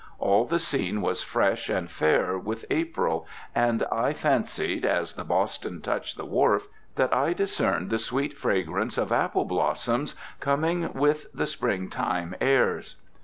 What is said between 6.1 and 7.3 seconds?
the wharf, that